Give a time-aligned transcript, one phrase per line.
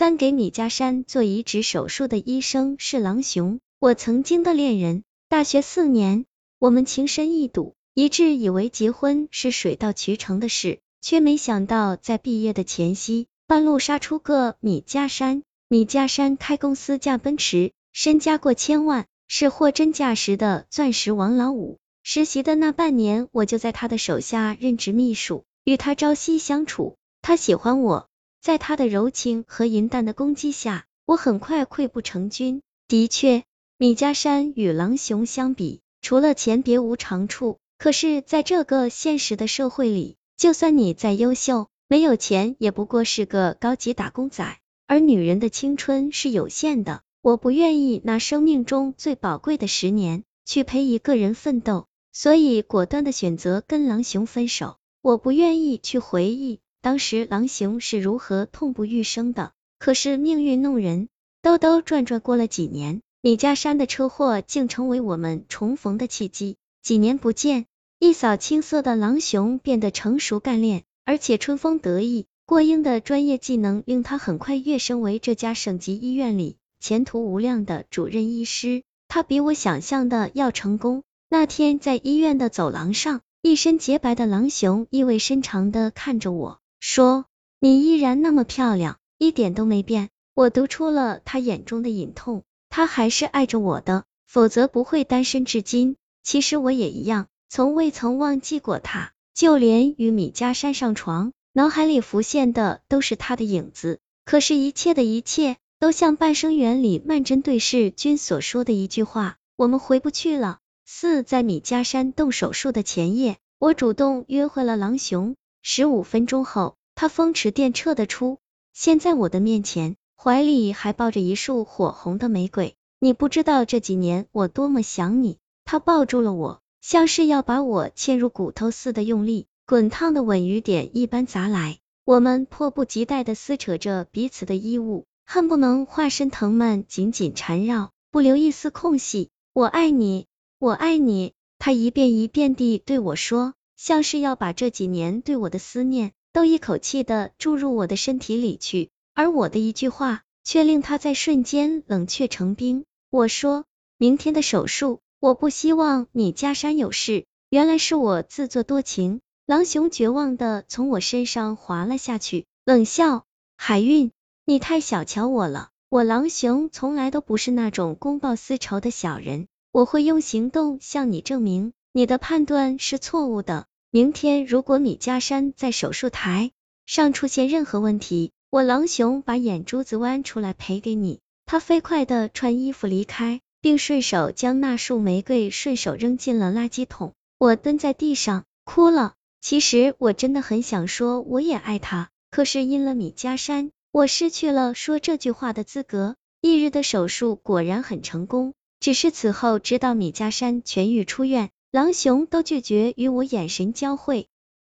[0.00, 5.04] 三给米家山做移植手术的医生是狼雄，我曾经的恋人。
[5.28, 6.24] 大学四年，
[6.58, 15.42] 我们情深意笃，一致以为结婚是水到渠成的事，却没想到在毕业的前夕，半路杀出个米家山。
[15.68, 21.76] 米家山开公司驾奔驰，身家过千万，是货真价实的钻石王老五。
[22.02, 26.96] 实习的那半年，我就在他的手下任职秘书，与他朝夕相处。
[27.20, 28.08] 他喜欢我，
[28.40, 32.62] 在他的柔情和银弹的攻击下，我很快溃不成军。
[32.88, 33.44] 的确，
[33.76, 37.58] 米家山与狼雄相比，除了钱别无长处。
[37.78, 44.58] 可是，在这个现实的社会里，就算你再优秀，没有钱也不过是个高级打工仔。
[44.86, 51.86] 而女人的青春是有限的，我不愿意拿生命中最宝贵的十年去陪一个人奋斗。
[52.12, 59.52] 所以果断的选择跟狼熊分手，我不愿意去回忆当时狼熊是如何痛不欲生的。
[59.78, 61.08] 可是命运弄人，
[61.42, 66.56] 兜兜转转过了几年，米家山的车祸竟成为我们重逢的契机。
[66.82, 67.66] 几年不见，
[67.98, 72.26] 一扫青涩的狼熊变得成熟干练，而且春风得意。
[72.46, 78.82] 过硬的专业技能令他很快跃升为这家省级医院里前途无量的主任医师。
[79.06, 81.02] 他比我想象的要成功。
[81.28, 87.26] 那天在医院的走廊上，一身洁白的狼熊意味深长的看着我说
[87.60, 95.96] ：“你依然那么漂亮，一点都没变。”我读出了他眼中的隐痛，他还是爱着我的，否则不会单身至今。
[96.22, 103.98] 其实我也一样，从未曾忘记过他，就连与米家山上床，脑海里浮现的都是他的影子。
[104.24, 115.36] 可是，一切的一切，都像《半生缘》里曼桢对世君所说的一句话：“我们回不去了。”四在米家山动手术的前夜，我主动约会了郎雄。
[115.62, 118.38] 十五分钟后，他风驰电掣的出
[118.72, 122.74] 现在我的面前，怀里还抱着一束火红的玫瑰。
[122.98, 125.38] 你不知道这几年我多么想你。
[125.64, 131.78] 他抱住了我，像是要把我嵌入骨头似的用力，滚烫的吻雨点一般砸来。
[132.04, 139.28] 我们迫不及待的撕扯着彼此的衣物，恨不能化身藤蔓紧紧缠绕，不留一丝空隙。
[139.52, 140.26] 我爱你。
[140.58, 152.84] 我爱你，他一遍一遍地对我说，像是要把这几年对我的思念都一口气的注入我的身体里去，而我的一句话却令他在瞬间冷却成冰。
[153.08, 153.64] 我说，
[153.96, 157.24] 明天的手术，我不希望你家山有事。
[157.48, 159.22] 原来是我自作多情。
[159.46, 163.24] 狼熊绝望的从我身上滑了下去，冷笑：
[163.56, 164.12] 海运，
[164.44, 165.70] 你太小瞧我了。
[165.88, 169.46] 我狼熊从来都不是那种公报私仇的小人。
[169.72, 173.66] 我会用行动向你证明你的判断是错误的。
[173.92, 176.52] 明天如果米家山在手术台
[176.86, 181.18] 上出现任何问题，我狼熊把眼珠子剜出来赔给你。
[181.44, 187.14] 他飞快的穿衣服离开，并顺手将那束玫瑰顺手扔进了垃圾桶。
[187.36, 189.14] 我蹲在地上哭了。
[189.40, 196.14] 其实我真的很想说我也爱他，可是因了米家山，我失去了说这句话的资格。
[196.40, 198.54] 翌日的手术果然很成功。
[198.78, 204.29] 只是此后，直到米家山痊愈出院，狼熊都拒绝与我眼神交汇。